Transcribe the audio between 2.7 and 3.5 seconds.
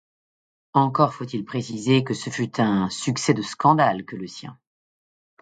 succès de